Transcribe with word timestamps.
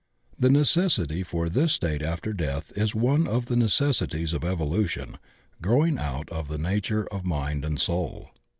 The 0.35 0.49
necessity 0.49 1.21
for 1.21 1.47
this 1.47 1.73
state 1.73 2.01
after 2.01 2.33
deadi 2.33 2.73
is 2.75 2.95
one 2.95 3.27
of 3.27 3.45
the 3.45 3.55
necessities 3.55 4.33
of 4.33 4.43
evolution 4.43 5.19
growing 5.61 5.99
out 5.99 6.27
of 6.31 6.47
the 6.47 6.57
na 6.57 6.79
ture 6.81 7.05
of 7.13 7.23
mind 7.23 7.63
and 7.63 7.79
soul. 7.79 8.31